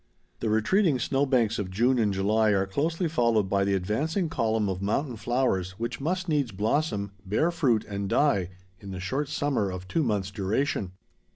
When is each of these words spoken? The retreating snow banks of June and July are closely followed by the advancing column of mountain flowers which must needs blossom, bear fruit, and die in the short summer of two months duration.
The 0.39 0.49
retreating 0.49 0.97
snow 0.97 1.27
banks 1.27 1.59
of 1.59 1.69
June 1.69 1.99
and 1.99 2.11
July 2.11 2.49
are 2.53 2.65
closely 2.65 3.07
followed 3.07 3.47
by 3.47 3.63
the 3.63 3.75
advancing 3.75 4.29
column 4.29 4.67
of 4.67 4.81
mountain 4.81 5.15
flowers 5.15 5.73
which 5.77 6.01
must 6.01 6.27
needs 6.27 6.51
blossom, 6.51 7.11
bear 7.23 7.51
fruit, 7.51 7.85
and 7.87 8.09
die 8.09 8.49
in 8.79 8.89
the 8.89 8.99
short 8.99 9.29
summer 9.29 9.69
of 9.69 9.87
two 9.87 10.01
months 10.01 10.31
duration. 10.31 10.93